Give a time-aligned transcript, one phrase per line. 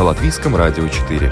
[0.00, 1.30] На Латвийском радио 4.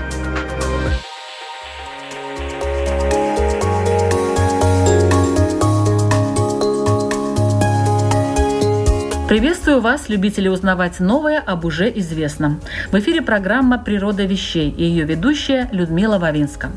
[9.27, 12.61] Приветствую вас, любители узнавать новое об уже известном.
[12.93, 16.71] В эфире программа «Природа вещей» и ее ведущая Людмила Вавинска.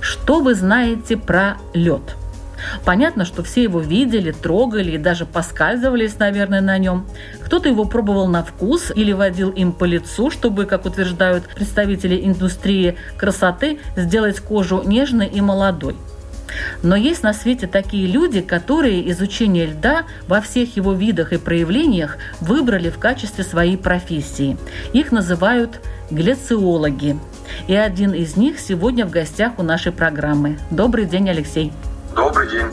[0.00, 2.16] Что вы знаете про лед?
[2.84, 7.06] Понятно, что все его видели, трогали и даже поскальзывались, наверное, на нем.
[7.44, 12.96] Кто-то его пробовал на вкус или водил им по лицу, чтобы, как утверждают представители индустрии
[13.16, 15.96] красоты, сделать кожу нежной и молодой.
[16.82, 22.18] Но есть на свете такие люди, которые изучение льда во всех его видах и проявлениях
[22.40, 24.56] выбрали в качестве своей профессии.
[24.92, 27.16] Их называют глициологи.
[27.68, 30.58] И один из них сегодня в гостях у нашей программы.
[30.70, 31.72] Добрый день, Алексей.
[32.40, 32.66] Добрый день.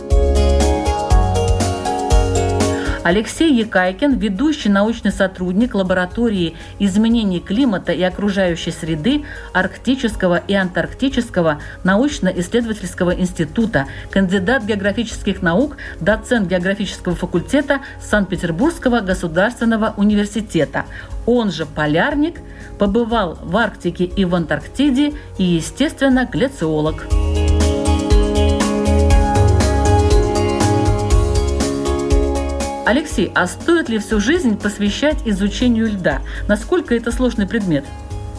[3.04, 9.24] Алексей Якайкин, ведущий научный сотрудник лаборатории изменений климата и окружающей среды
[9.54, 20.86] Арктического и Антарктического научно-исследовательского института, кандидат географических наук, доцент географического факультета Санкт-Петербургского государственного университета.
[21.26, 22.42] Он же полярник,
[22.78, 27.06] побывал в Арктике и в Антарктиде и, естественно, глициолог.
[32.88, 36.22] Алексей, а стоит ли всю жизнь посвящать изучению льда?
[36.48, 37.84] Насколько это сложный предмет?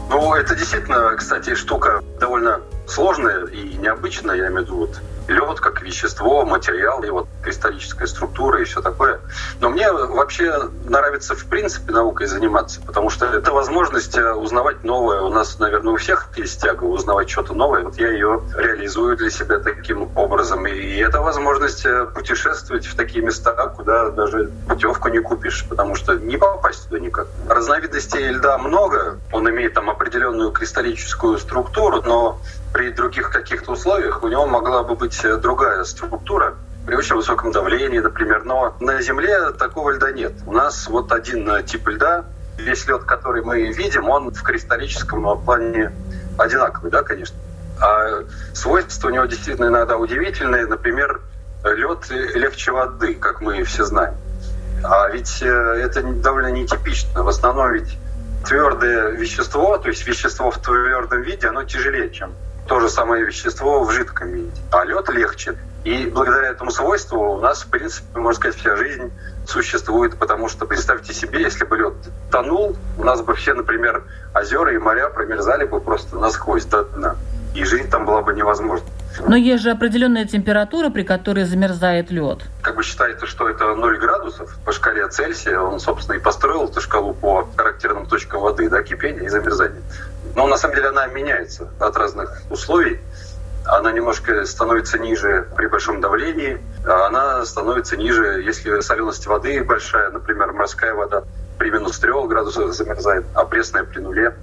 [0.08, 5.60] Ну, это действительно, кстати, штука довольно сложная и необычная, я имею в виду вот лед
[5.60, 9.20] как вещество, материал, и вот кристаллическая структура и все такое.
[9.60, 15.20] Но мне вообще нравится в принципе наукой заниматься, потому что это возможность э, узнавать новое.
[15.20, 17.84] У нас, наверное, у всех есть тяга узнавать что-то новое.
[17.84, 20.66] Вот я ее реализую для себя таким образом.
[20.66, 26.14] И это возможность э, путешествовать в такие места, куда даже путевку не купишь, потому что
[26.14, 27.28] не попасть туда никак.
[27.48, 29.18] Разновидностей льда много.
[29.32, 32.40] Он имеет там определенную кристаллическую структуру, но
[32.72, 36.54] при других каких-то условиях у него могла бы быть другая структура
[36.86, 38.44] при очень высоком давлении, например.
[38.44, 40.32] Но на Земле такого льда нет.
[40.46, 42.24] У нас вот один тип льда,
[42.56, 45.92] весь лед, который мы видим, он в кристаллическом плане
[46.38, 47.36] одинаковый, да, конечно.
[47.80, 48.24] А
[48.54, 50.66] свойства у него действительно иногда удивительные.
[50.66, 51.20] Например,
[51.64, 54.14] лед легче воды, как мы все знаем.
[54.84, 57.22] А ведь э, это довольно нетипично.
[57.22, 57.98] В основном ведь
[58.46, 62.32] твердое вещество, то есть вещество в твердом виде, оно тяжелее, чем
[62.68, 64.50] то же самое вещество в жидком виде.
[64.70, 65.56] А лед легче.
[65.84, 69.10] И благодаря этому свойству у нас, в принципе, можно сказать, вся жизнь
[69.46, 71.94] существует, потому что представьте себе, если бы лед
[72.30, 77.16] тонул, у нас бы все, например, озера и моря промерзали бы просто насквозь до дна,
[77.54, 78.86] и жизнь там была бы невозможна.
[79.26, 82.40] Но есть же определенная температура, при которой замерзает лед.
[82.62, 85.58] Как бы считается, что это 0 градусов по шкале Цельсия.
[85.58, 89.80] Он, собственно, и построил эту шкалу по характерным точкам воды, да, кипения и замерзания.
[90.38, 93.00] Но на самом деле она меняется от разных условий.
[93.64, 100.10] Она немножко становится ниже при большом давлении, а она становится ниже, если соленость воды большая,
[100.10, 101.24] например, морская вода
[101.58, 104.36] при минус 3 градусах замерзает, а пресная при нуле.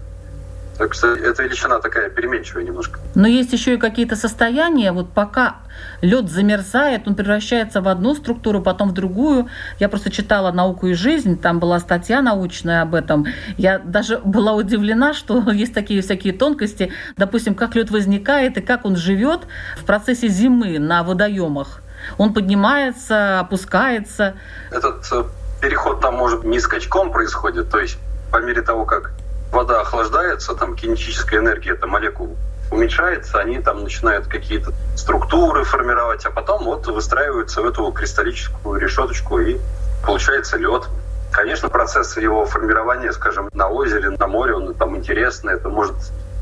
[0.78, 3.00] Так что эта величина такая переменчивая немножко.
[3.16, 5.58] Но есть еще и какие-то состояния, вот пока
[6.02, 9.48] лед замерзает, он превращается в одну структуру, потом в другую.
[9.80, 13.26] Я просто читала «Науку и жизнь», там была статья научная об этом.
[13.58, 18.86] Я даже была удивлена, что есть такие всякие тонкости, допустим, как лед возникает и как
[18.86, 19.42] он живет
[19.78, 21.82] в процессе зимы на водоемах.
[22.18, 24.36] Он поднимается, опускается.
[24.70, 25.24] Этот э,
[25.62, 27.98] переход там может не скачком происходит, то есть
[28.32, 29.14] по мере того, как
[29.52, 32.38] вода охлаждается, там кинетическая энергия, это молекул
[32.72, 39.40] уменьшается, они там начинают какие-то структуры формировать, а потом вот выстраиваются в эту кристаллическую решеточку
[39.40, 39.58] и
[40.06, 40.84] получается лед.
[41.32, 45.56] Конечно, процесс его формирования, скажем, на озере, на море, он там интересный.
[45.56, 45.96] Это может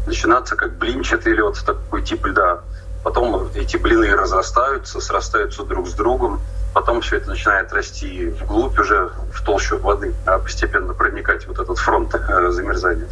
[0.06, 2.60] начинаться как блинчатый лед, такой тип льда.
[3.04, 6.42] Потом эти блины разрастаются, срастаются друг с другом.
[6.74, 11.78] Потом все это начинает расти вглубь уже, в толщу воды, а постепенно проникать вот этот
[11.78, 13.08] фронт э, замерзания.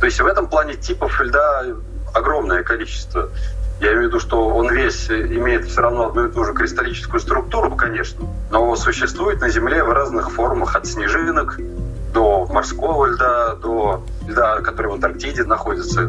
[0.00, 1.64] То есть в этом плане типов льда
[2.14, 3.28] огромное количество.
[3.80, 7.20] Я имею в виду, что он весь имеет все равно одну и ту же кристаллическую
[7.20, 11.58] структуру, конечно, но существует на Земле в разных формах, от снежинок
[12.14, 16.06] до морского льда, до льда, который в Антарктиде находится.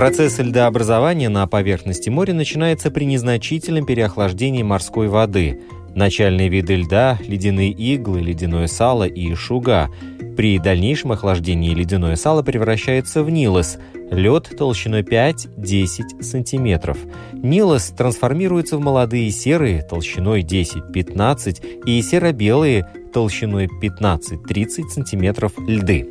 [0.00, 5.60] Процесс льдообразования на поверхности моря начинается при незначительном переохлаждении морской воды.
[5.94, 9.90] Начальные виды льда– ледяные иглы, ледяное сало и шуга.
[10.38, 13.76] При дальнейшем охлаждении ледяное сало превращается в нилос–
[14.10, 16.96] лед толщиной 5-10 см.
[17.34, 26.08] Нилос трансформируется в молодые серые толщиной 10-15 и серо-белые толщиной 15-30 см льды.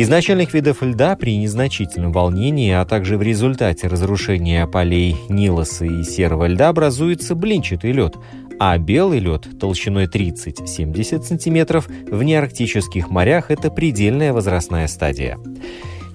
[0.00, 6.04] Из начальных видов льда при незначительном волнении, а также в результате разрушения полей Нилоса и
[6.04, 8.16] серого льда образуется блинчатый лед,
[8.58, 15.38] а белый лед толщиной 30-70 см в неарктических морях– это предельная возрастная стадия.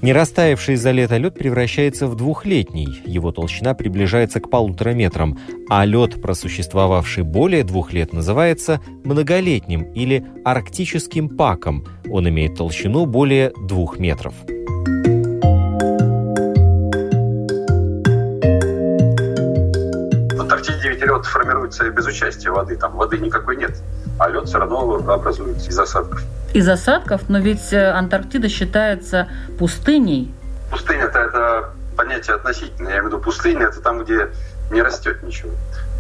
[0.05, 5.83] Не растаявший за лето лед превращается в двухлетний, его толщина приближается к полутора метрам, а
[5.83, 11.87] лед, просуществовавший более двух лет, называется многолетним или арктическим паком.
[12.07, 14.35] Он имеет толщину более двух метров.
[20.35, 23.81] В Антарктиде ведь лед формируется без участия воды, там воды никакой нет,
[24.19, 26.21] а лед все равно образуется из осадков
[26.55, 29.27] из осадков, но ведь э, Антарктида считается
[29.59, 30.33] пустыней.
[30.71, 32.93] Пустыня это, это понятие относительное.
[32.93, 34.29] Я имею в виду пустыня это там, где
[34.71, 35.51] не растет ничего.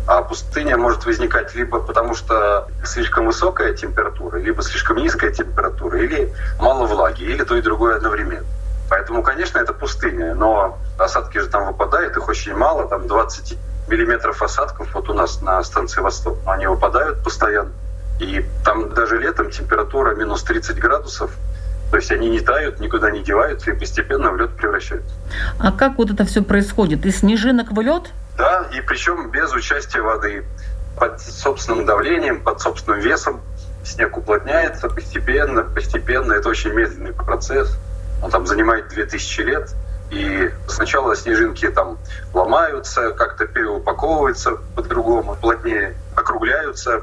[0.07, 6.33] А пустыня может возникать либо потому, что слишком высокая температура, либо слишком низкая температура, или
[6.57, 8.45] мало влаги, или то и другое одновременно.
[8.89, 13.57] Поэтому, конечно, это пустыня, но осадки же там выпадают, их очень мало, там 20
[13.89, 16.37] миллиметров осадков вот у нас на станции «Восток».
[16.45, 17.71] Они выпадают постоянно.
[18.19, 21.31] И там даже летом температура минус 30 градусов,
[21.91, 25.13] то есть они не тают, никуда не деваются и постепенно в лед превращаются.
[25.59, 27.05] А как вот это все происходит?
[27.05, 28.03] Из снежинок в лед?
[28.37, 30.45] Да, и причем без участия воды.
[30.97, 33.41] Под собственным давлением, под собственным весом
[33.83, 36.33] снег уплотняется постепенно, постепенно.
[36.33, 37.77] Это очень медленный процесс.
[38.23, 39.75] Он там занимает 2000 лет.
[40.11, 41.97] И сначала снежинки там
[42.33, 47.01] ломаются, как-то переупаковываются по-другому, плотнее округляются,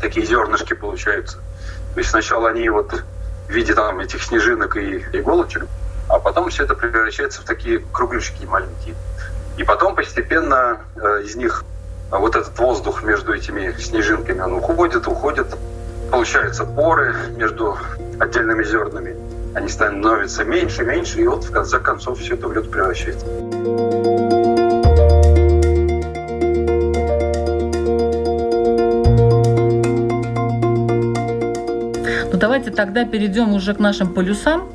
[0.00, 1.38] такие зернышки получаются.
[1.94, 3.02] То есть сначала они вот
[3.48, 5.66] в виде там этих снежинок и иголочек,
[6.08, 8.94] а потом все это превращается в такие кругляшки маленькие.
[9.56, 11.64] И потом постепенно э, из них
[12.10, 15.46] вот этот воздух между этими снежинками, он уходит, уходит.
[16.10, 17.76] Получаются поры между
[18.18, 19.14] отдельными зернами.
[19.54, 23.26] Они становятся меньше, меньше, и вот в конце концов все это в лед превращается.
[32.38, 34.68] Давайте тогда перейдем уже к нашим полюсам.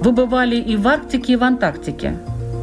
[0.00, 2.16] Вы бывали и в Арктике, и в Антарктике.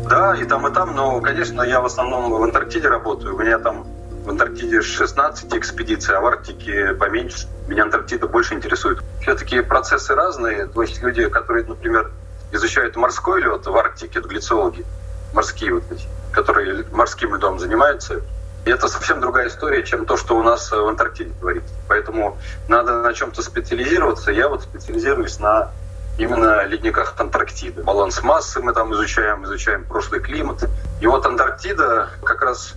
[0.10, 3.36] Да, и там, и там, но, конечно, я в основном в Антарктиде работаю.
[3.36, 3.86] У меня там
[4.24, 7.48] в Антарктиде 16 экспедиций, а в Арктике поменьше.
[7.68, 9.00] Меня Антарктида больше интересует.
[9.22, 10.68] Все-таки процессы разные.
[10.68, 12.12] То есть люди, которые, например,
[12.52, 14.86] изучают морской лед в Арктике, это глицологи,
[15.34, 15.84] морские вот
[16.32, 18.22] которые морским льдом занимаются,
[18.66, 21.74] и это совсем другая история, чем то, что у нас в Антарктиде творится.
[21.88, 24.32] Поэтому надо на чем-то специализироваться.
[24.32, 25.72] Я вот специализируюсь на
[26.18, 27.84] именно ледниках Антарктиды.
[27.84, 30.68] Баланс массы мы там изучаем, изучаем прошлый климат.
[31.00, 32.74] И вот Антарктида как раз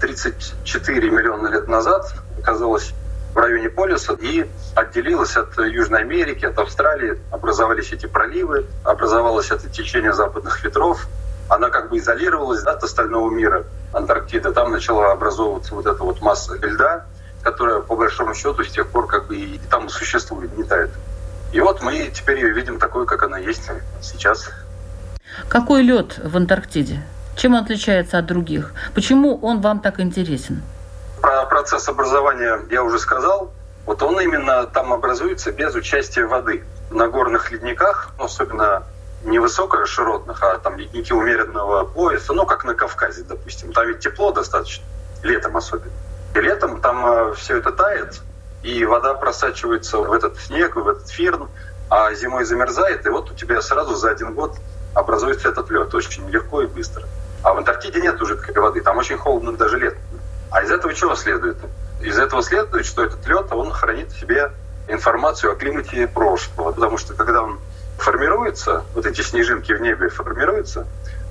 [0.00, 2.92] 34 миллиона лет назад оказалась
[3.32, 7.20] в районе полюса и отделилась от Южной Америки, от Австралии.
[7.32, 11.08] Образовались эти проливы, образовалось это течение западных ветров.
[11.48, 13.64] Она как бы изолировалась от остального мира.
[13.94, 14.52] Антарктида.
[14.52, 17.06] Там начала образовываться вот эта вот масса льда,
[17.42, 20.90] которая по большому счету с тех пор как бы и там существует, не тает.
[21.52, 23.70] И вот мы теперь ее видим такой, как она есть
[24.02, 24.50] сейчас.
[25.48, 27.02] Какой лед в Антарктиде?
[27.36, 28.72] Чем он отличается от других?
[28.94, 30.62] Почему он вам так интересен?
[31.20, 33.52] Про процесс образования я уже сказал.
[33.86, 36.64] Вот он именно там образуется без участия воды.
[36.90, 38.84] На горных ледниках, особенно
[39.24, 43.72] невысокоширотных, а там ледники умеренного пояса, ну, как на Кавказе, допустим.
[43.72, 44.84] Там ведь тепло достаточно,
[45.22, 45.92] летом особенно.
[46.34, 48.20] И летом там э, все это тает,
[48.62, 51.48] и вода просачивается в этот снег, в этот фирн,
[51.90, 54.56] а зимой замерзает, и вот у тебя сразу за один год
[54.94, 57.04] образуется этот лед очень легко и быстро.
[57.42, 60.00] А в Антарктиде нет уже такой воды, там очень холодно даже летом.
[60.50, 61.56] А из этого чего следует?
[62.00, 64.50] Из этого следует, что этот лед, он хранит в себе
[64.88, 67.58] информацию о климате прошлого, потому что когда он
[67.98, 70.86] формируются, вот эти снежинки в небе формируются,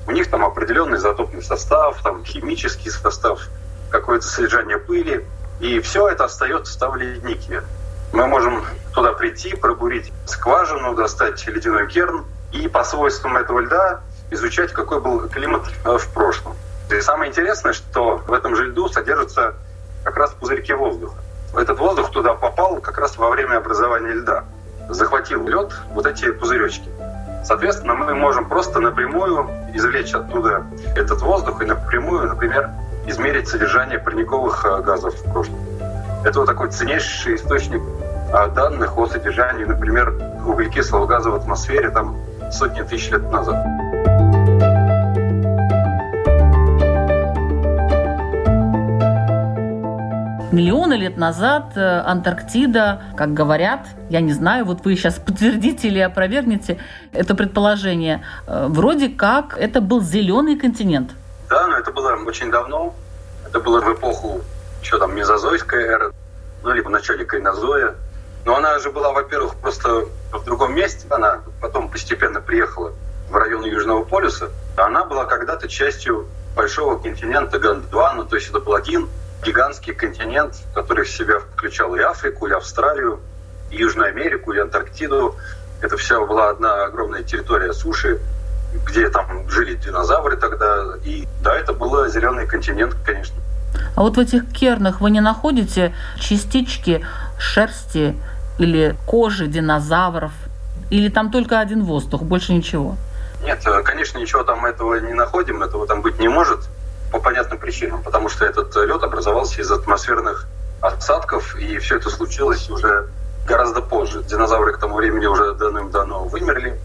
[0.08, 3.41] у них там определенный изотопный состав, там химический состав,
[3.89, 5.25] какое-то содержание пыли,
[5.60, 7.63] и все это остается там в леднике.
[8.12, 14.72] Мы можем туда прийти, пробурить скважину, достать ледяной керн и по свойствам этого льда изучать,
[14.72, 16.55] какой был климат э, в прошлом.
[16.89, 19.55] И самое интересное, что в этом же льду содержится
[20.03, 21.15] как раз пузырьки воздуха.
[21.55, 24.43] Этот воздух туда попал как раз во время образования льда.
[24.89, 26.89] Захватил лед вот эти пузыречки.
[27.43, 32.69] Соответственно, мы можем просто напрямую извлечь оттуда этот воздух и напрямую, например,
[33.05, 35.59] измерить содержание парниковых э, газов в прошлом.
[36.23, 37.81] Это вот такой ценнейший источник
[38.31, 40.13] э, данных о содержании, например,
[40.45, 42.17] углекислого газа в атмосфере там
[42.51, 43.65] сотни тысяч лет назад.
[50.53, 55.98] Миллионы лет назад э, Антарктида, как говорят, я не знаю, вот вы сейчас подтвердите или
[55.98, 56.79] опровергнете
[57.12, 61.10] это предположение, э, вроде как это был зеленый континент.
[61.50, 62.93] Да, но это было очень давно.
[63.48, 64.41] Это было в эпоху
[64.83, 66.13] еще там мезозойской эры,
[66.62, 67.95] ну, либо в начале кайнозоя.
[68.45, 71.07] Но она же была, во-первых, просто в другом месте.
[71.10, 72.93] Она потом постепенно приехала
[73.27, 74.51] в район Южного полюса.
[74.77, 79.10] Она была когда-то частью большого континента Гондвана, то есть это был один
[79.43, 83.19] гигантский континент, который в себя включал и Африку, и Австралию,
[83.69, 85.35] и Южную Америку, и Антарктиду.
[85.81, 88.19] Это вся была одна огромная территория суши,
[88.85, 90.95] где там жили динозавры тогда.
[91.03, 93.35] И да, это был зеленый континент, конечно.
[93.95, 97.05] А вот в этих кернах вы не находите частички
[97.38, 98.15] шерсти
[98.57, 100.31] или кожи динозавров?
[100.89, 102.95] Или там только один воздух, больше ничего?
[103.43, 106.59] Нет, конечно, ничего там этого не находим, этого там быть не может
[107.13, 110.48] по понятным причинам, потому что этот лед образовался из атмосферных
[110.82, 113.08] осадков, и все это случилось уже
[113.46, 114.24] гораздо позже.
[114.24, 116.79] Динозавры к тому времени уже давным-давно вымерли,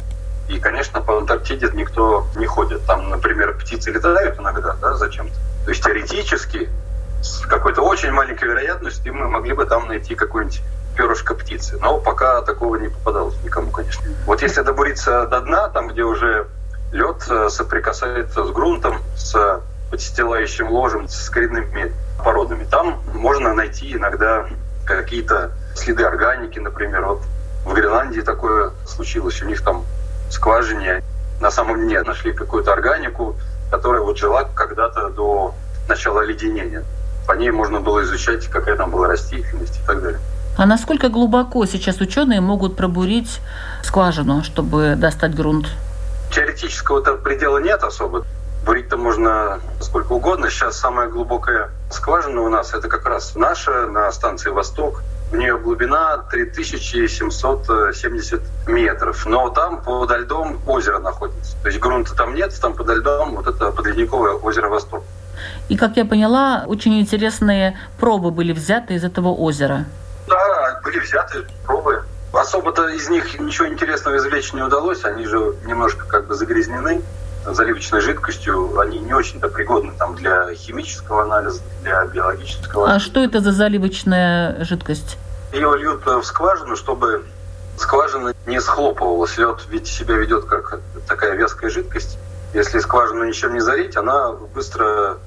[0.51, 2.85] и, конечно, по Антарктиде никто не ходит.
[2.85, 5.35] Там, например, птицы летают иногда, да, зачем-то.
[5.65, 6.69] То есть теоретически,
[7.23, 10.61] с какой-то очень маленькой вероятностью мы могли бы там найти какое-нибудь
[10.95, 11.79] перышко птицы.
[11.81, 14.05] Но пока такого не попадалось никому, конечно.
[14.27, 16.49] Вот если добуриться до дна, там, где уже
[16.93, 21.93] лед э, соприкасается с грунтом, с подстилающим ложем с коренными
[22.23, 22.65] породами.
[22.65, 24.47] Там можно найти иногда
[24.85, 27.05] какие-то следы органики, например.
[27.05, 27.23] Вот
[27.65, 29.43] в Гренландии такое случилось.
[29.43, 29.85] У них там
[30.29, 31.03] в скважине
[31.41, 33.37] на самом дне нашли какую-то органику,
[33.71, 35.55] которая вот жила когда-то до
[35.89, 36.85] начала леденения.
[37.27, 40.21] По ней можно было изучать, какая там была растительность и так далее.
[40.57, 43.41] А насколько глубоко сейчас ученые могут пробурить
[43.85, 45.69] скважину, чтобы достать грунт?
[46.33, 48.25] Теоретического-то предела нет особо.
[48.69, 50.51] Бурить-то можно сколько угодно.
[50.51, 55.03] Сейчас самая глубокая скважина у нас это как раз наша на станции «Восток».
[55.33, 59.25] У нее глубина 3770 метров.
[59.25, 61.57] Но там под льдом озеро находится.
[61.63, 65.03] То есть грунта там нет, там под льдом вот это подледниковое озеро «Восток».
[65.71, 69.87] И, как я поняла, очень интересные пробы были взяты из этого озера.
[70.27, 72.05] Да, были взяты пробы.
[72.35, 75.07] Особо-то из них ничего интересного извлечь не удалось.
[75.07, 77.01] Они же немножко как бы загрязнены
[77.55, 82.93] заливочной жидкостью, они не очень-то пригодны там для химического анализа, для биологического.
[82.93, 85.19] А что это за заливочная жидкость?
[85.53, 87.25] Ее льют в скважину, чтобы
[87.79, 89.37] скважина не схлопывалась.
[89.39, 92.19] Лед ведь себя ведет как такая вязкая жидкость.
[92.55, 95.19] Если скважину ничем не залить, она быстро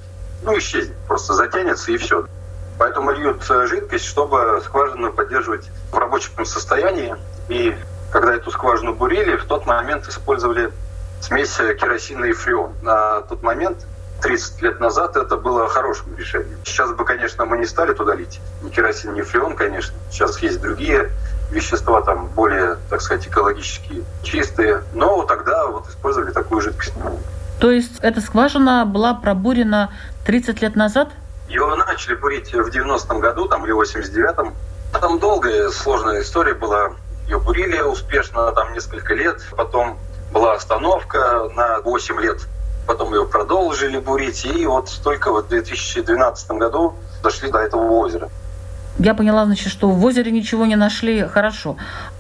[0.44, 2.26] ну, исчезнет, просто затянется и все.
[2.78, 7.16] Поэтому льют жидкость, чтобы скважину поддерживать в рабочем состоянии.
[7.48, 7.76] И
[8.12, 10.72] когда эту скважину бурили, в тот момент использовали
[11.22, 12.74] смесь керосина и фреон.
[12.82, 13.86] На тот момент
[14.22, 16.60] 30 лет назад это было хорошим решением.
[16.64, 19.96] Сейчас бы, конечно, мы не стали туда лить ни керосин, ни фреон, конечно.
[20.12, 21.12] Сейчас есть другие
[21.52, 24.84] вещества, там более, так сказать, экологически чистые.
[24.94, 26.94] Но тогда вот использовали такую жидкость.
[27.60, 29.90] То есть эта скважина была пробурена
[30.26, 31.10] 30 лет назад?
[31.48, 34.54] Ее начали бурить в 90-м году, там, или 89-м.
[34.94, 36.92] Там долгая, сложная история была.
[37.26, 39.42] Ее бурили успешно, там несколько лет.
[39.56, 39.98] Потом
[40.32, 42.48] была остановка на 8 лет.
[42.88, 44.46] Потом ее продолжили бурить.
[44.46, 48.30] И вот только в 2012 году дошли до этого озера.
[48.98, 51.22] Я поняла, значит, что в озере ничего не нашли.
[51.22, 51.78] Хорошо.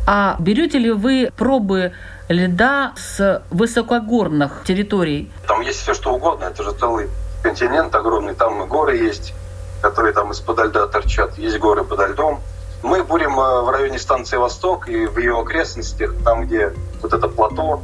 [0.07, 1.93] А берете ли вы пробы
[2.29, 5.31] льда с высокогорных территорий?
[5.47, 6.45] Там есть все, что угодно.
[6.45, 7.09] Это же целый
[7.43, 8.35] континент огромный.
[8.35, 9.33] Там и горы есть,
[9.81, 11.37] которые там из-под льда торчат.
[11.37, 12.39] Есть горы подо льдом.
[12.83, 17.27] Мы бурим э, в районе станции «Восток» и в ее окрестностях, там, где вот это
[17.27, 17.81] плато.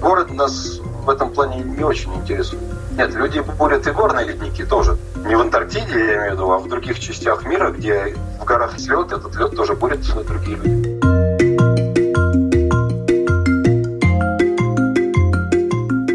[0.00, 2.62] Город нас в этом плане не очень интересует.
[2.96, 4.96] Нет, люди бурят и горные ледники тоже.
[5.26, 8.78] Не в Антарктиде, я имею в виду, а в других частях мира, где в горах
[8.78, 10.96] лед, этот лед тоже бурят другие люди.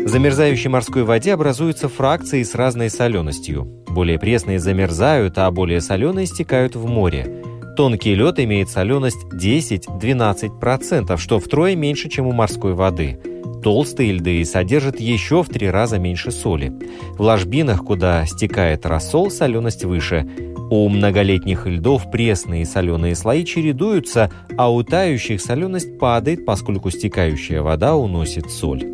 [0.05, 3.63] В замерзающей морской воде образуются фракции с разной соленостью.
[3.89, 7.40] Более пресные замерзают, а более соленые стекают в море.
[7.75, 13.19] Тонкий лед имеет соленость 10-12%, что втрое меньше, чем у морской воды.
[13.63, 16.73] Толстые льды содержат еще в три раза меньше соли.
[17.17, 20.27] В ложбинах, куда стекает рассол, соленость выше.
[20.71, 27.61] У многолетних льдов пресные и соленые слои чередуются, а у тающих соленость падает, поскольку стекающая
[27.61, 28.85] вода уносит соль.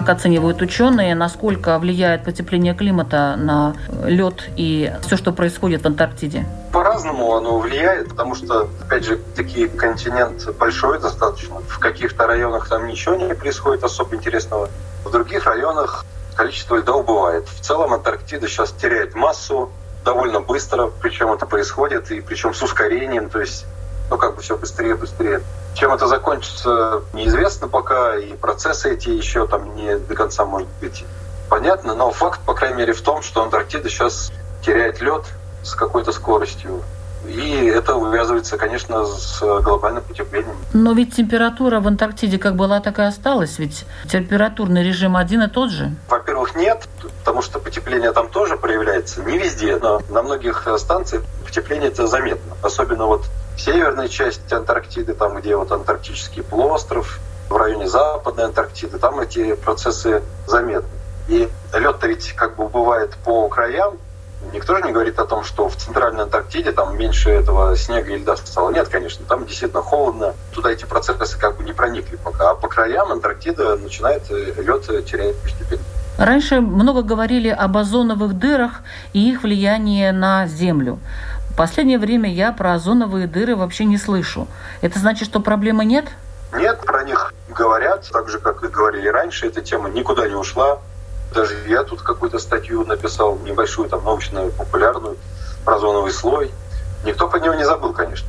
[0.00, 3.74] Как оценивают ученые, насколько влияет потепление климата на
[4.06, 6.46] лед и все, что происходит в Антарктиде?
[6.72, 11.56] По-разному оно влияет, потому что, опять же, такие континент большой достаточно.
[11.68, 14.70] В каких-то районах там ничего не происходит особо интересного.
[15.04, 17.46] В других районах количество льда убывает.
[17.46, 19.70] В целом Антарктида сейчас теряет массу
[20.02, 23.66] довольно быстро, причем это происходит, и причем с ускорением, то есть
[24.08, 25.42] ну как бы все быстрее, быстрее.
[25.74, 31.04] Чем это закончится, неизвестно пока, и процессы эти еще там не до конца, может быть,
[31.48, 34.32] понятны, но факт, по крайней мере, в том, что Антарктида сейчас
[34.64, 35.24] теряет лед
[35.62, 36.82] с какой-то скоростью.
[37.26, 40.56] И это увязывается, конечно, с глобальным потеплением.
[40.72, 43.58] Но ведь температура в Антарктиде как была, так и осталась.
[43.58, 45.92] Ведь температурный режим один и тот же.
[46.08, 49.22] Во-первых, нет, потому что потепление там тоже проявляется.
[49.22, 52.56] Не везде, но на многих станциях потепление это заметно.
[52.62, 53.26] Особенно вот
[53.64, 60.22] северной части Антарктиды, там, где вот антарктический полуостров, в районе Западной Антарктиды, там эти процессы
[60.46, 60.88] заметны.
[61.28, 63.98] И лед-то ведь как бы бывает по краям.
[64.54, 68.18] Никто же не говорит о том, что в Центральной Антарктиде там меньше этого снега и
[68.18, 68.70] льда стало.
[68.70, 70.34] Нет, конечно, там действительно холодно.
[70.52, 72.50] Туда эти процессы как бы не проникли пока.
[72.50, 75.84] А по краям Антарктида начинает э, лед терять постепенно.
[76.20, 80.98] Раньше много говорили об озоновых дырах и их влиянии на Землю.
[81.60, 84.48] Последнее время я про озоновые дыры вообще не слышу.
[84.80, 86.06] Это значит, что проблемы нет?
[86.54, 90.78] Нет, про них говорят, так же, как и говорили раньше, эта тема никуда не ушла.
[91.34, 95.18] Даже я тут какую-то статью написал, небольшую, там, научную, популярную,
[95.66, 96.50] про озоновый слой.
[97.04, 98.26] Никто про него не забыл, конечно.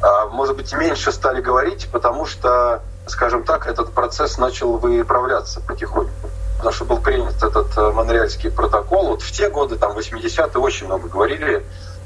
[0.00, 6.30] А может быть, меньше стали говорить, потому что, скажем так, этот процесс начал выправляться потихоньку.
[6.56, 9.08] Потому что был принят этот э, Монреальский протокол.
[9.08, 11.62] Вот в те годы, там, 80-е, очень много говорили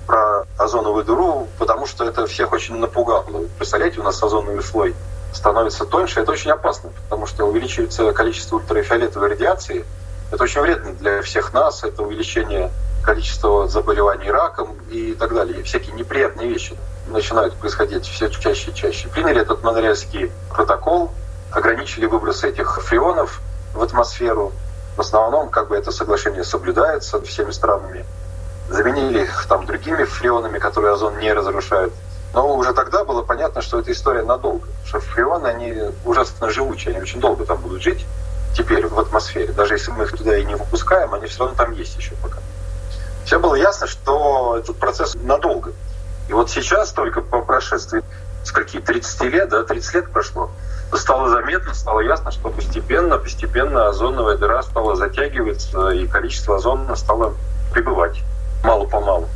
[0.07, 3.25] про озоновую дыру, потому что это всех очень напугало.
[3.59, 4.95] Представляете, у нас озоновый слой
[5.33, 9.85] становится тоньше, это очень опасно, потому что увеличивается количество ультрафиолетовой радиации.
[10.31, 12.71] Это очень вредно для всех нас, это увеличение
[13.03, 15.63] количества заболеваний раком и так далее.
[15.63, 16.77] Всякие неприятные вещи
[17.09, 19.09] начинают происходить все чаще и чаще.
[19.09, 21.11] Приняли этот Монреальский протокол,
[21.51, 23.41] ограничили выбросы этих фреонов
[23.75, 24.53] в атмосферу.
[24.97, 28.07] В основном как бы это соглашение соблюдается всеми странами
[28.69, 31.93] заменили их там другими фреонами, которые озон не разрушают.
[32.33, 34.67] Но уже тогда было понятно, что эта история надолго.
[34.85, 35.75] Что фреоны, они
[36.05, 38.05] ужасно живучие, они очень долго там будут жить
[38.57, 39.53] теперь в атмосфере.
[39.53, 42.39] Даже если мы их туда и не выпускаем, они все равно там есть еще пока.
[43.25, 45.73] Все было ясно, что этот процесс надолго.
[46.29, 48.03] И вот сейчас, только по прошествии
[48.45, 50.51] скольки, 30 лет, да, 30 лет прошло,
[50.93, 57.35] стало заметно, стало ясно, что постепенно, постепенно озоновая дыра стала затягиваться, и количество озона стало
[57.73, 58.23] прибывать
[58.65, 59.29] мало-помалу.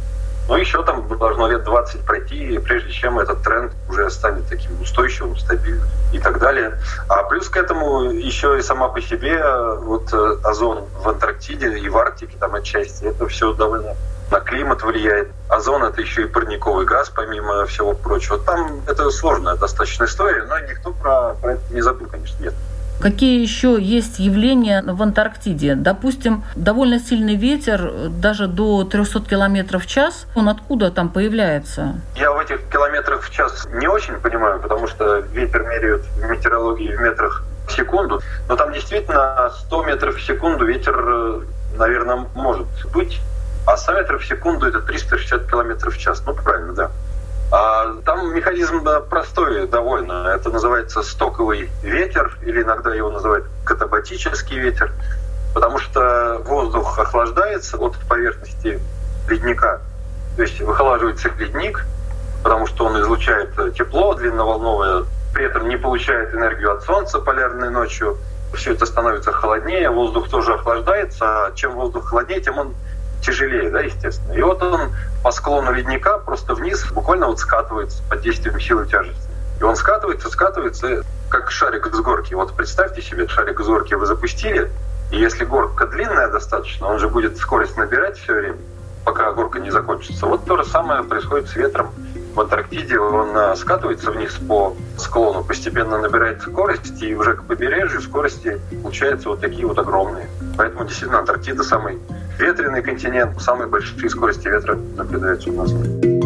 [0.49, 5.37] Но еще там должно лет 20 пройти, прежде чем этот тренд уже станет таким устойчивым,
[5.37, 6.79] стабильным и так далее.
[7.09, 9.39] А плюс к этому еще и сама по себе
[9.83, 13.95] вот э, озон в Антарктиде и в Арктике там отчасти, это все довольно
[14.31, 15.31] на климат влияет.
[15.49, 18.39] Озон— это еще и парниковый газ, помимо всего прочего.
[18.39, 22.55] Там это сложная достаточно история, но никто про, про это не забыл, конечно, нет.
[23.01, 25.77] Какие еще есть явления в Антарктиде?
[25.77, 30.27] Допустим, довольно сильный ветер, даже до 300 км в час.
[30.35, 32.01] Он откуда там появляется?
[32.17, 36.97] Я в этих километрах в час не очень понимаю, потому что ветер меряют в метеорологии
[36.97, 38.21] в метрах в секунду.
[38.49, 41.45] Но там действительно 100 метров в секунду ветер,
[41.77, 43.21] наверное, может быть.
[43.65, 46.23] А 100 метров в секунду это 360 километров в час.
[46.27, 46.91] Ну, правильно, да.
[47.53, 50.29] А там механизм простой довольно.
[50.29, 54.93] Это называется стоковый ветер, или иногда его называют катабатический ветер,
[55.55, 58.81] потому что воздух охлаждается от поверхности
[59.29, 59.81] ледника.
[60.37, 61.85] То есть выхолаживается ледник,
[62.45, 68.19] потому что он излучает тепло длинноволновое, при этом не получает энергию от солнца полярной ночью.
[68.55, 72.75] Все это становится холоднее, воздух тоже охлаждается, а чем воздух холоднее, тем он
[73.21, 74.33] тяжелее, да, естественно.
[74.33, 79.23] И вот он по склону ледника просто вниз буквально вот скатывается под действием силы тяжести.
[79.61, 82.35] И он скатывается, скатывается, как шарик с горки.
[82.35, 84.71] Вот представьте себе, шарик с горки вы запустили,
[85.11, 88.59] и если горка длинная достаточно, он же будет скорость набирать все время,
[89.05, 90.27] пока горка не закончится.
[90.27, 91.93] Вот то же самое происходит с ветром.
[92.35, 98.01] В Антарктиде он э, скатывается вниз по склону, постепенно набирает скорость, и уже к побережью
[98.01, 100.29] скорости получаются вот такие вот огромные.
[100.57, 101.99] Поэтому действительно Антарктида самый
[102.39, 106.18] ветреный континент, самые большие скорости ветра наблюдаются у нас.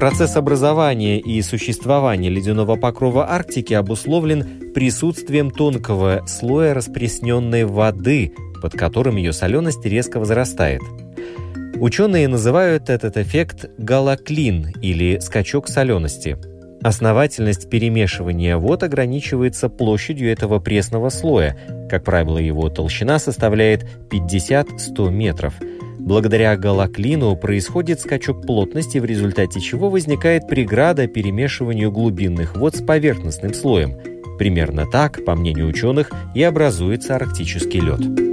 [0.00, 8.32] Процесс образования и существования ледяного покрова Арктики обусловлен присутствием тонкого слоя распресненной воды,
[8.62, 10.80] под которым ее соленость резко возрастает.
[11.74, 16.38] Ученые называют этот эффект галоклин или скачок солености.
[16.82, 21.58] Основательность перемешивания вод ограничивается площадью этого пресного слоя.
[21.90, 25.52] Как правило, его толщина составляет 50-100 метров–
[26.00, 33.54] Благодаря галоклину происходит скачок плотности, в результате чего возникает преграда перемешиванию глубинных вод с поверхностным
[33.54, 33.96] слоем.
[34.38, 38.30] Примерно так, по мнению ученых, и образуется арктический лед.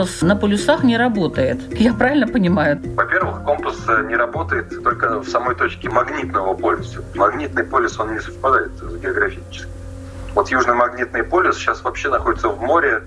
[0.00, 1.58] компас на полюсах не работает.
[1.78, 2.80] Я правильно понимаю?
[2.96, 3.76] Во-первых, компас
[4.08, 7.02] не работает только в самой точке магнитного полюса.
[7.14, 9.66] Магнитный полюс, он не совпадает географически.
[10.34, 13.02] Вот Южный магнитный полюс сейчас вообще находится в море,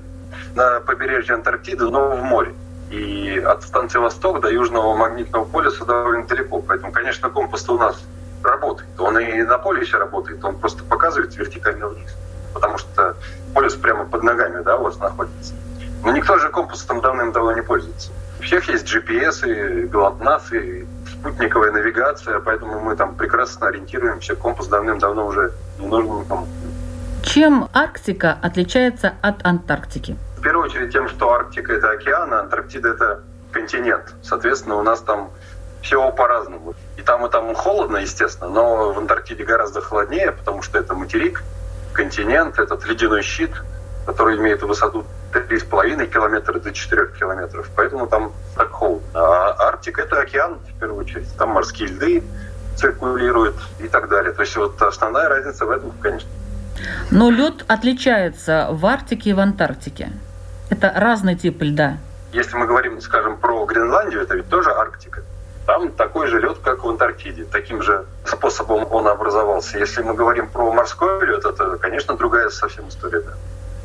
[0.56, 2.54] на побережье Антарктиды, но в море.
[2.92, 6.62] И от станции Восток до Южного магнитного полюса довольно далеко.
[6.62, 8.04] Поэтому, конечно, компас у нас
[8.44, 8.90] работает.
[9.00, 12.14] Он и на полюсе работает, он просто показывает вертикально вниз.
[12.54, 13.16] Потому что
[13.54, 15.54] полюс прямо под ногами да, у вас находится.
[16.04, 18.12] Но никто же компасом давным-давно не пользуется.
[18.40, 24.36] У всех есть GPS, и GLONASS, и спутниковая навигация, поэтому мы там прекрасно ориентируемся.
[24.36, 26.48] Компас давным-давно уже не нужен никому.
[27.24, 30.18] Чем Арктика отличается от Антарктики?
[30.38, 34.14] В первую очередь тем, что Арктика— это океан, а Антарктида— это континент.
[34.22, 35.32] Соответственно, у нас там
[35.82, 36.76] все по-разному.
[36.98, 41.44] И там, и там холодно, естественно, но в Антарктиде гораздо холоднее, потому что это материк,
[41.94, 43.52] континент, этот ледяной щит,
[44.06, 47.70] который имеет высоту 3,5 километра до 4 километров.
[47.76, 49.08] Поэтому там так холодно.
[49.14, 51.34] А Арктика— это океан, в первую очередь.
[51.38, 52.24] Там морские льды
[52.76, 54.34] циркулируют и так далее.
[54.34, 56.30] То есть вот основная разница в этом, конечно.
[57.12, 60.10] Но лед отличается в Арктике и в Антарктике.
[60.70, 61.98] Это разный тип льда.
[62.32, 65.22] Если мы говорим, скажем, про Гренландию, это ведь тоже Арктика.
[65.66, 67.46] Там такой же лед, как в Антарктиде.
[67.46, 69.78] Таким же способом он образовался.
[69.78, 73.22] Если мы говорим про морской лед, это, конечно, другая совсем история.
[73.22, 73.34] Да.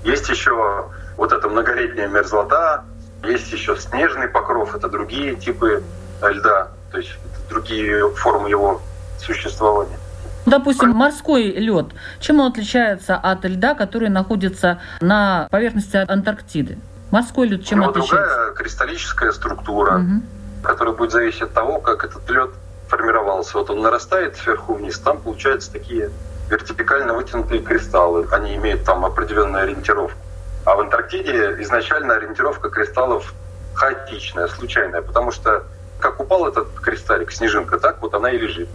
[0.02, 2.84] Есть еще вот эта многолетняя мерзлота,
[3.22, 5.82] есть еще снежный покров, это другие типы
[6.22, 8.80] льда, то есть другие формы его
[9.18, 9.98] существования.
[10.48, 11.86] Допустим, морской лед.
[12.20, 16.78] Чем он отличается от льда, который находится на поверхности Антарктиды?
[17.10, 18.16] Морской лед чем ну, отличается?
[18.16, 20.22] Другая кристаллическая структура, угу.
[20.62, 22.50] которая будет зависеть от того, как этот лед
[22.88, 23.58] формировался.
[23.58, 26.10] Вот он нарастает сверху вниз, там получаются такие
[26.50, 28.26] вертикально вытянутые кристаллы.
[28.30, 30.18] Они имеют там определенную ориентировку.
[30.64, 33.32] А в Антарктиде изначально ориентировка кристаллов
[33.74, 35.64] хаотичная, случайная, потому что
[36.00, 38.68] как упал этот кристаллик, снежинка, так вот она и лежит.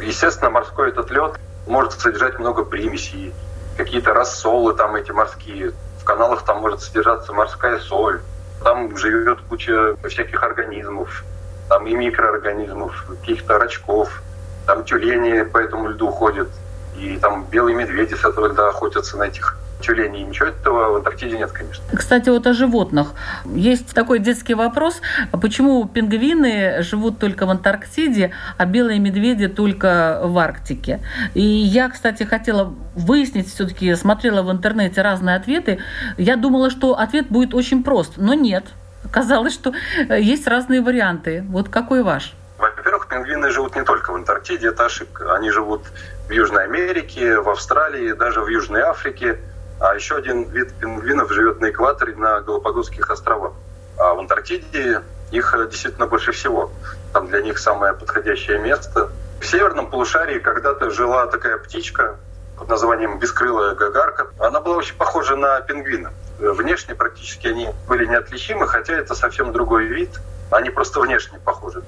[0.00, 3.34] Естественно, морской этот лед может содержать много примесей,
[3.76, 5.72] какие-то рассолы там эти морские.
[6.00, 8.20] В каналах там может содержаться морская соль.
[8.62, 11.24] Там живет куча всяких организмов,
[11.68, 14.22] там и микроорганизмов, каких-то рачков.
[14.66, 16.48] Там тюлени по этому льду ходят.
[16.96, 20.24] И там белые медведи с этого льда охотятся на этих тюленей.
[20.24, 21.84] Ничего этого в Антарктиде нет, конечно.
[21.94, 23.12] Кстати, вот о животных.
[23.46, 25.00] Есть такой детский вопрос,
[25.32, 31.00] почему пингвины живут только в Антарктиде, а белые медведи только в Арктике.
[31.34, 35.78] И я, кстати, хотела выяснить, все-таки смотрела в интернете разные ответы.
[36.16, 38.64] Я думала, что ответ будет очень прост, но нет.
[39.04, 39.72] Оказалось, что
[40.08, 41.44] есть разные варианты.
[41.48, 42.34] Вот какой ваш?
[42.58, 45.34] Во-первых, пингвины живут не только в Антарктиде, это ошибка.
[45.34, 45.82] Они живут
[46.28, 49.38] в Южной Америке, в Австралии, даже в Южной Африке.
[49.80, 53.52] А еще один вид пингвинов живет на экваторе на Галапагосских островах.
[53.96, 56.70] А в Антарктиде их э, действительно больше всего.
[57.12, 59.10] Там для них самое подходящее место.
[59.40, 62.16] В северном полушарии когда-то жила такая птичка
[62.58, 64.28] под названием бескрылая гагарка.
[64.40, 66.12] Она была очень похожа на пингвина.
[66.38, 70.10] Внешне практически они были неотличимы, хотя это совсем другой вид.
[70.50, 71.82] Они просто внешне похожи.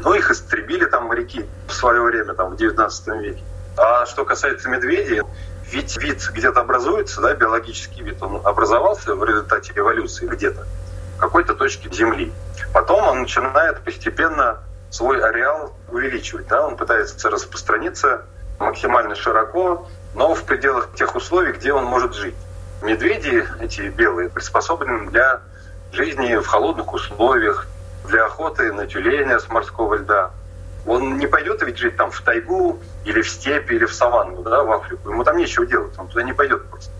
[0.00, 3.42] Но их истребили там моряки в свое время, там, в 19 веке.
[3.76, 5.22] А что касается медведей,
[5.72, 10.66] ведь вид где-то образуется, да, биологический вид, он образовался в результате эволюции где-то,
[11.16, 12.30] в какой-то точке Земли.
[12.74, 14.58] Потом он начинает постепенно
[14.90, 18.26] свой ареал увеличивать, да, он пытается распространиться
[18.58, 22.36] максимально широко, но в пределах тех условий, где он может жить.
[22.82, 25.40] Медведи, эти белые, приспособлены для
[25.90, 27.66] жизни в холодных условиях,
[28.06, 30.32] для охоты на тюленя с морского льда,
[30.86, 34.64] он не пойдет ведь жить там в тайгу или в степь или в саванну, да,
[34.64, 35.10] в Африку.
[35.10, 36.90] Ему там нечего делать, он туда не пойдет просто.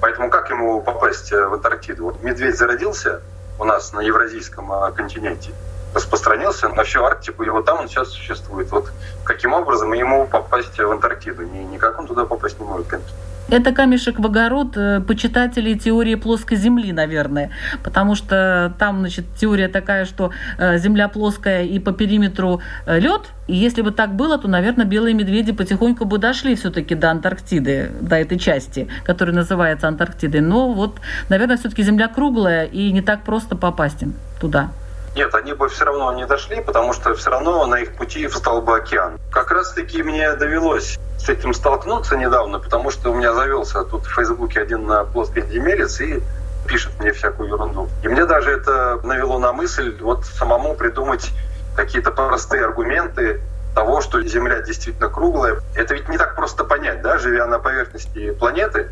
[0.00, 2.04] Поэтому как ему попасть э, в Антарктиду?
[2.04, 3.22] Вот медведь зародился
[3.58, 5.52] у нас на Евразийском а, континенте,
[5.94, 8.70] распространился на всю Арктику, и вот там он сейчас существует.
[8.70, 8.90] Вот
[9.24, 11.42] каким образом ему попасть в Антарктиду?
[11.42, 13.12] Никак он туда попасть не может, конечно.
[13.48, 17.52] Это камешек в огород э, почитателей теории плоской Земли, наверное,
[17.84, 23.22] потому что там, значит, теория такая, что э, Земля плоская и по периметру э, лед,
[23.46, 27.92] и если бы так было, то, наверное, белые медведи потихоньку бы дошли все-таки до Антарктиды,
[28.00, 30.40] до этой части, которая называется Антарктидой.
[30.40, 34.70] Но вот, наверное, все-таки Земля круглая, и не так просто попасть им туда.
[35.14, 38.60] Нет, они бы все равно не дошли, потому что все равно на их пути встал
[38.60, 39.18] бы океан.
[39.30, 44.14] Как раз-таки мне довелось с этим столкнуться недавно, потому что у меня завелся тут в
[44.14, 46.22] Фейсбуке один на плоскодемелец и
[46.68, 47.88] пишет мне всякую ерунду.
[48.04, 51.32] И мне даже это навело на мысль вот самому придумать
[51.74, 53.40] какие-то простые аргументы
[53.74, 55.60] того, что Земля действительно круглая.
[55.74, 58.88] Это ведь не так просто понять, да, живя на поверхности планеты,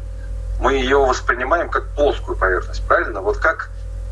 [0.60, 3.20] мы ее воспринимаем как плоскую поверхность, правильно?
[3.20, 3.70] Вот как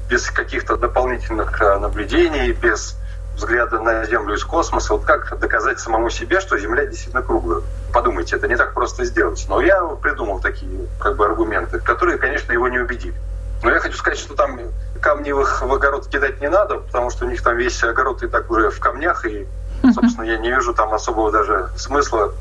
[0.08, 2.96] без каких-то дополнительных э, наблюдений, без
[3.36, 7.62] взгляда на Землю из космоса, вот как доказать самому себе, что Земля действительно круглая?
[7.92, 9.44] Подумайте, это не так просто сделать.
[9.48, 13.14] Но я придумал такие как бы аргументы, которые, конечно, его не убедили.
[13.62, 14.58] Но я хочу сказать, что там
[15.00, 18.22] камни в, их, в огород кидать не надо, потому что у них там весь огород
[18.22, 19.46] и так уже в камнях, и,
[19.94, 22.32] собственно, я не вижу там особого даже смысла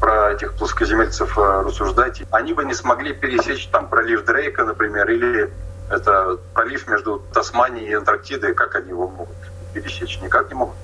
[0.00, 2.22] про этих плоскоземельцев э, рассуждать.
[2.30, 5.52] Они бы не смогли пересечь там пролив Дрейка, например, или
[5.90, 8.54] это пролив между Тасманией и Антарктидой.
[8.54, 9.36] Как они его могут
[9.72, 10.20] пересечь?
[10.22, 10.76] Никак не могут.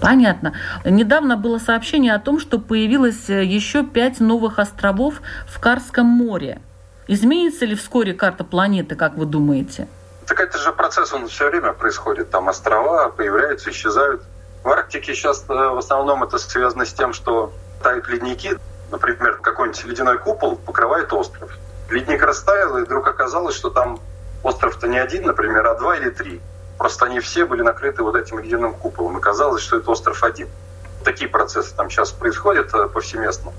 [0.00, 0.54] Понятно.
[0.84, 6.60] Недавно было сообщение о том, что появилось э, еще пять новых островов в Карском море.
[7.08, 9.88] Изменится ли вскоре карта планеты, как вы думаете?
[10.26, 12.30] Так это же процесс, он все время происходит.
[12.30, 14.22] Там острова появляются, исчезают.
[14.62, 18.56] В Арктике сейчас э, в основном это связано с тем, что тают ледники.
[18.90, 21.50] Например, какой-нибудь ледяной купол покрывает остров.
[21.90, 23.98] Ледник растаял, и вдруг оказалось, что там
[24.42, 26.40] остров-то не один, например, а два или три.
[26.82, 29.16] Просто они все были накрыты вот этим ледяным куполом.
[29.16, 30.48] И казалось, что это остров один.
[31.04, 33.52] Такие процессы там сейчас происходят э, повсеместно.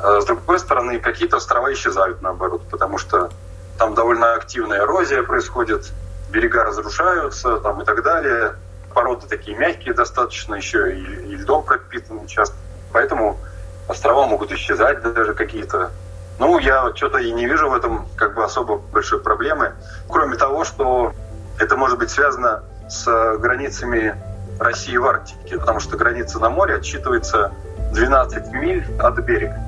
[0.00, 3.30] А с другой стороны, какие-то острова исчезают наоборот, потому что
[3.78, 5.92] там довольно активная эрозия происходит,
[6.30, 8.56] берега разрушаются там, и так далее.
[8.92, 12.56] Породы такие мягкие достаточно, еще и, и льдом пропитаны часто.
[12.92, 13.38] Поэтому
[13.86, 15.92] острова могут исчезать даже какие-то.
[16.40, 19.74] Ну, я что-то и не вижу в этом как бы особо большой проблемы.
[20.08, 21.12] Кроме того, что
[21.58, 23.04] это может быть связано с
[23.38, 24.14] границами
[24.58, 27.52] России в Арктике, потому что граница на море отсчитывается
[27.92, 29.58] 12 миль от берега.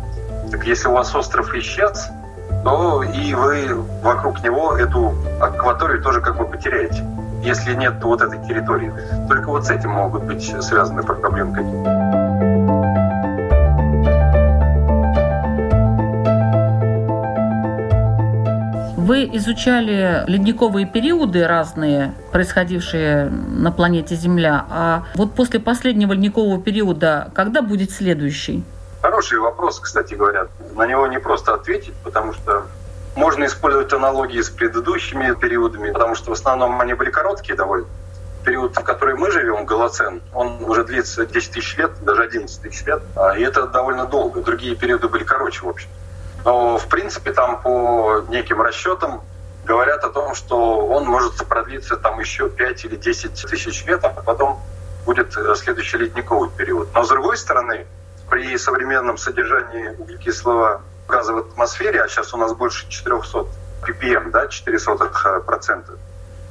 [0.51, 2.09] Так если у вас остров исчез,
[2.62, 7.05] то и вы вокруг него эту акваторию тоже как бы потеряете,
[7.42, 8.92] если нет вот этой территории.
[9.29, 12.05] Только вот с этим могут быть связаны проблемы какие-то.
[19.06, 24.66] Вы изучали ледниковые периоды разные, происходившие на планете Земля.
[24.68, 28.64] А вот после последнего ледникового периода, когда будет следующий?
[29.02, 30.48] Хороший вопрос, кстати говоря.
[30.74, 32.66] На него не просто ответить, потому что
[33.14, 37.86] можно использовать аналогии с предыдущими периодами, потому что в основном они были короткие довольно.
[38.44, 42.84] Период, в который мы живем, Голоцен, он уже длится 10 тысяч лет, даже 11 тысяч
[42.84, 43.02] лет.
[43.14, 44.40] А, и это довольно долго.
[44.40, 45.88] Другие периоды были короче, в общем.
[46.46, 49.20] Но, в принципе, там по неким расчетам
[49.64, 54.11] говорят о том, что он может продлиться там еще 5 или 10 тысяч лет, а
[54.11, 54.61] потом
[55.04, 56.88] будет э, следующий ледниковый период.
[56.94, 57.85] Но, с другой стороны,
[58.30, 63.46] при современном содержании углекислого газа в атмосфере, а сейчас у нас больше 400
[63.82, 65.94] ppm, да, 0,04 процента,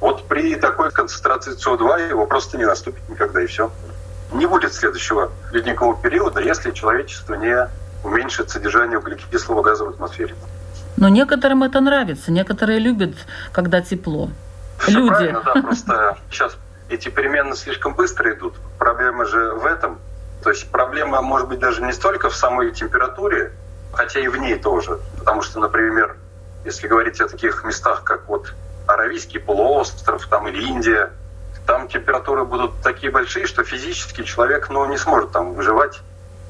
[0.00, 3.70] вот при такой концентрации СО2 его просто не наступит никогда, и все.
[4.30, 7.70] Не будет следующего ледникового периода, если человечество не
[8.06, 10.34] уменьшит содержание углекислого газа в атмосфере.
[10.96, 13.14] Но некоторым это нравится, некоторые любят,
[13.52, 14.30] когда тепло.
[14.78, 15.08] Все Люди.
[15.08, 16.56] Правильно, да, просто сейчас
[16.88, 18.54] эти перемены слишком быстро идут.
[18.78, 19.98] Проблема же в этом.
[20.42, 23.52] То есть проблема может быть даже не столько в самой температуре,
[23.92, 24.98] хотя и в ней тоже.
[25.18, 26.16] Потому что, например,
[26.64, 28.54] если говорить о таких местах, как вот
[28.86, 31.10] Аравийский полуостров там, или Индия,
[31.66, 36.00] там температуры будут такие большие, что физически человек ну, не сможет там выживать.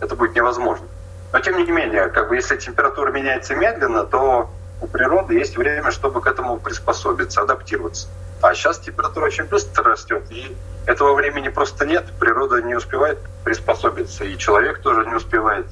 [0.00, 0.86] Это будет невозможно.
[1.32, 5.90] Но тем не менее, как бы если температура меняется медленно, то у природы есть время,
[5.90, 8.08] чтобы к этому приспособиться, адаптироваться.
[8.42, 12.04] А сейчас температура очень быстро растет, и этого времени просто нет.
[12.20, 15.66] Природа не успевает приспособиться, и человек тоже не успевает.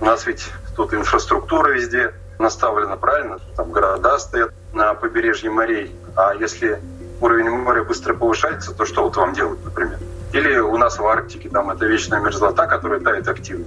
[0.00, 0.46] У нас ведь
[0.76, 5.94] тут инфраструктура везде наставлена правильно, там города стоят на побережье морей.
[6.16, 6.80] А если
[7.20, 9.98] уровень моря быстро повышается, то что вот вам делать, например?
[10.32, 13.66] Или у нас в Арктике там это вечная мерзлота, которая тает активно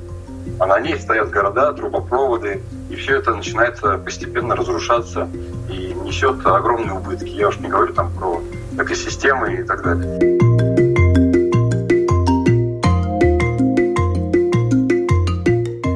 [0.59, 5.27] а на ней стоят города, трубопроводы, и все это начинает постепенно разрушаться
[5.69, 7.29] и несет огромные убытки.
[7.29, 8.41] Я уж не говорю там про
[8.77, 10.53] экосистемы и так далее.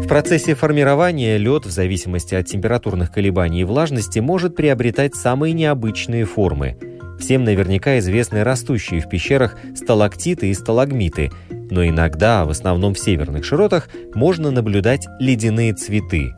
[0.03, 6.25] В процессе формирования лед в зависимости от температурных колебаний и влажности может приобретать самые необычные
[6.25, 6.77] формы.
[7.19, 11.31] Всем наверняка известны растущие в пещерах сталактиты и сталагмиты,
[11.69, 16.33] но иногда, в основном в северных широтах, можно наблюдать ледяные цветы.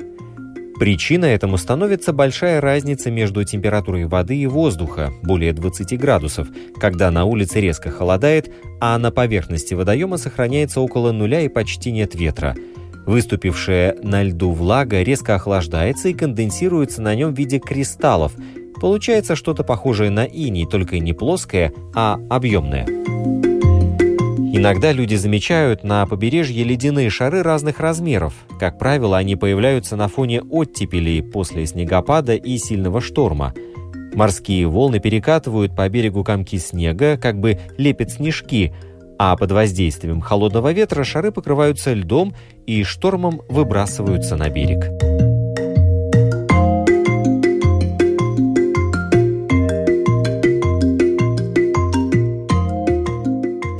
[0.79, 6.47] Причиной этому становится большая разница между температурой воды и воздуха, более 20 градусов,
[6.79, 12.15] когда на улице резко холодает, а на поверхности водоема сохраняется около нуля и почти нет
[12.15, 12.55] ветра–
[13.09, 18.33] Выступившая на льду влага резко охлаждается и конденсируется на нем в виде кристаллов.
[18.79, 22.85] Получается что-то похожее на иней, только не плоское, а объемное.
[24.51, 28.33] Иногда люди замечают на побережье ледяные шары разных размеров.
[28.59, 33.53] Как правило, они появляются на фоне оттепелей после снегопада и сильного шторма.
[34.13, 38.73] Морские волны перекатывают по берегу комки снега, как бы лепят снежки–
[39.19, 42.33] а под воздействием холодного ветра шары покрываются льдом
[42.65, 45.28] и штормом выбрасываются на берег.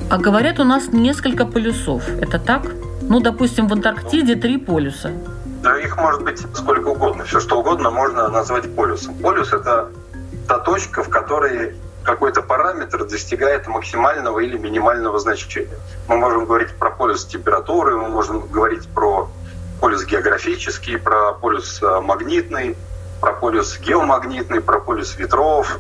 [0.09, 2.01] А говорят, у нас несколько полюсов.
[2.19, 2.63] Это так?
[3.01, 5.11] Ну, допустим, в Антарктиде три полюса.
[5.61, 7.25] Да, их может быть сколько угодно.
[7.25, 9.13] Все что угодно можно назвать полюсом.
[9.19, 9.91] Полюс– это
[10.47, 15.77] та точка, в которой какой-то параметр достигает максимального или минимального значения.
[16.07, 19.29] Мы можем говорить про полюс температуры, мы можем говорить про
[19.79, 22.75] полюс географический, про полюс э, магнитный,
[23.21, 25.79] про полюс геомагнитный, про полюс ветров.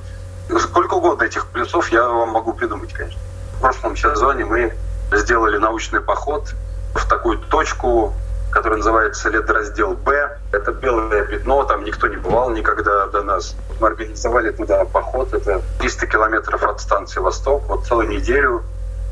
[0.59, 3.19] Сколько угодно этих полюсов я вам могу придумать, конечно.
[3.59, 4.73] В прошлом сезоне мы
[5.11, 6.53] сделали научный поход
[6.95, 8.13] в такую точку,
[8.51, 10.37] который называется ледораздел Б.
[10.53, 13.57] Это белое пятно, там никто не бывал никогда до нас.
[13.81, 17.63] Мы организовали туда поход, это 300 километров от станции Восток.
[17.67, 18.63] Вот целую неделю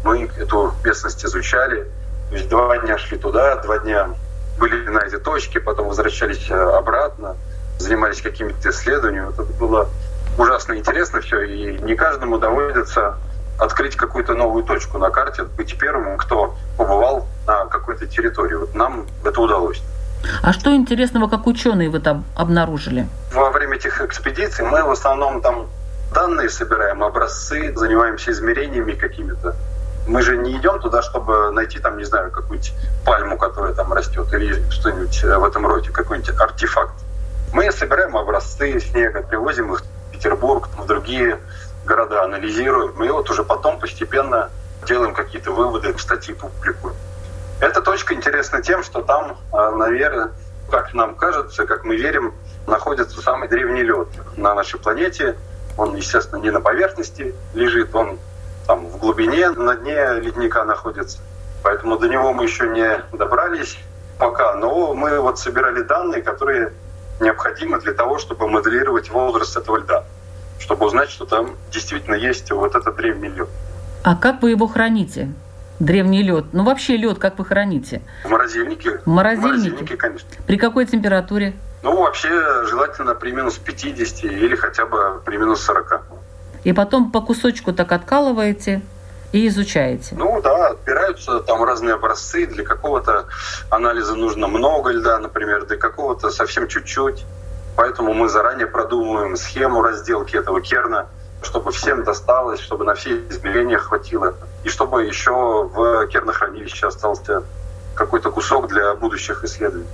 [0.06, 1.84] мы эту местность изучали.
[2.30, 4.12] То есть два дня шли туда, два дня
[4.58, 7.36] были на этой точке, потом возвращались э, обратно,
[7.80, 9.30] занимались какими-то исследованиями.
[9.30, 9.90] Это было
[10.38, 13.18] ужасно интересно все, и не каждому доводится
[13.60, 18.56] открыть какую-то новую точку на карте, быть первым, кто побывал на какой-то территории.
[18.56, 19.82] Вот нам это удалось.
[20.42, 23.08] А что интересного, как ученые вы там обнаружили?
[23.34, 25.68] Во время этих экспедиций мы в основном там
[26.14, 29.56] данные собираем, образцы, занимаемся измерениями какими-то.
[30.08, 32.74] Мы же не идем туда, чтобы найти там, не знаю, какую-нибудь
[33.06, 36.94] пальму, которая там растет, или что-нибудь в этом роде, какой-нибудь артефакт.
[37.54, 41.40] Мы собираем образцы снега, привозим их в Петербург, в другие
[41.88, 42.94] города, анализируем.
[42.96, 44.52] Мы вот уже потом постепенно
[44.86, 46.96] делаем какие-то выводы, статьи публикуем.
[47.60, 50.32] Эта точка интересна тем, что там, а, наверное,
[50.70, 52.36] как нам кажется, как мы верим,
[52.68, 55.36] находится самый древний лед на нашей планете.
[55.78, 58.20] Он, естественно, не на поверхности лежит, он
[58.68, 61.20] там в глубине, на дне ледника находится.
[61.64, 63.80] Поэтому до него мы еще не добрались
[64.20, 64.54] пока.
[64.56, 66.74] Но мы вот собирали данные, которые
[67.20, 70.04] необходимы для того, чтобы моделировать возраст этого льда,
[70.60, 73.50] чтобы узнать, что там действительно есть вот этот древний лед.
[74.04, 75.30] А как вы его храните?
[75.80, 76.46] Древний лед.
[76.54, 78.02] Ну, вообще лед как вы храните?
[78.24, 79.00] В морозильнике.
[79.00, 79.48] В морозильнике?
[79.48, 80.30] В морозильнике, конечно.
[80.46, 81.54] При какой температуре?
[81.84, 86.02] Ну, вообще желательно при минус 50 или хотя бы при минус 40.
[86.64, 88.82] И потом по кусочку так откалываете
[89.32, 90.16] и изучаете?
[90.16, 92.48] Ну да, отбираются там разные образцы.
[92.48, 93.26] Для какого-то
[93.70, 97.26] анализа нужно много льда, например, для какого-то совсем чуть-чуть.
[97.78, 101.08] Поэтому мы заранее продумываем схему разделки этого керна–
[101.42, 107.44] чтобы всем досталось, чтобы на все измерения хватило, и чтобы еще в кернохранилище остался
[107.96, 109.88] какой-то кусок для будущих исследований.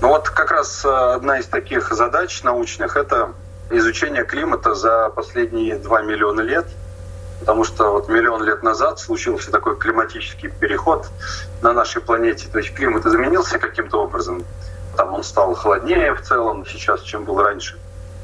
[0.00, 3.32] Ну вот как раз э, одна из таких задач научных— это
[3.70, 6.66] изучение климата за последние 2 миллиона лет,
[7.40, 11.06] потому что вот миллион лет назад случился такой климатический переход
[11.62, 12.48] на нашей планете.
[12.52, 14.44] То есть климат изменился каким-то образом.
[14.96, 17.78] Там он стал холоднее в целом сейчас, чем был раньше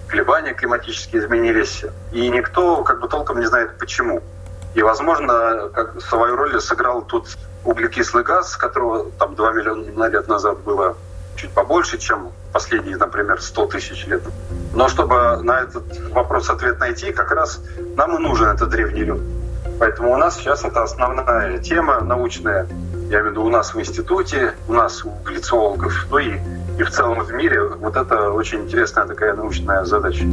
[0.08, 4.22] колебания климатические изменились, и никто как бы толком не знает почему.
[4.74, 7.28] И, возможно, как свою роль сыграл тут
[7.64, 10.96] углекислый газ, которого там 2 миллиона лет назад было
[11.36, 14.22] чуть побольше, чем последние, например, 100 тысяч лет.
[14.74, 17.60] Но чтобы на этот вопрос ответ найти, как раз
[17.96, 19.20] нам и нужен этот древний лед.
[19.78, 22.66] Поэтому у нас сейчас это основная тема научная.
[23.10, 26.38] Я имею в виду у нас в институте, у нас у глициологов, ну и
[26.78, 27.62] и в целом в мире.
[27.62, 30.24] Вот это очень интересная такая научная задача.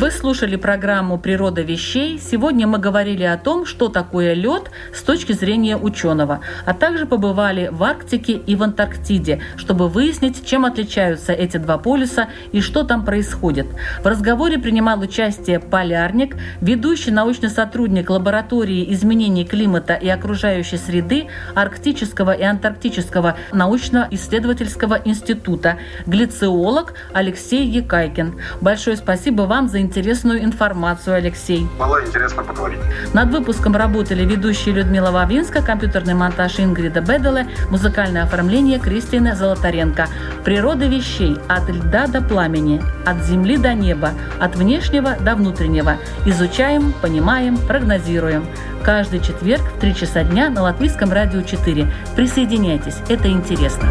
[0.00, 2.18] Вы слушали программу «Природа вещей».
[2.18, 7.68] Сегодня мы говорили о том, что такое лед с точки зрения ученого, а также побывали
[7.70, 13.04] в Арктике и в Антарктиде, чтобы выяснить, чем отличаются эти два полюса и что там
[13.04, 13.66] происходит.
[14.02, 22.30] В разговоре принимал участие полярник, ведущий научный сотрудник лаборатории изменений климата и окружающей среды Арктического
[22.30, 25.76] и Антарктического научно-исследовательского института,
[26.06, 28.40] глициолог Алексей Якайкин.
[28.62, 31.66] Большое спасибо вам за интересную информацию, Алексей.
[31.76, 32.78] Было интересно поговорить.
[33.12, 40.06] Над выпуском работали ведущие Людмила Вавинска, компьютерный монтаж Ингрида Беделе, музыкальное оформление Кристины Золотаренко.
[40.44, 45.96] Природа вещей от льда до пламени, от земли до неба, от внешнего до внутреннего.
[46.24, 48.46] Изучаем, понимаем, прогнозируем.
[48.84, 51.92] Каждый четверг в 3 часа дня на Латвийском радио 4.
[52.14, 53.88] Присоединяйтесь, это интересно.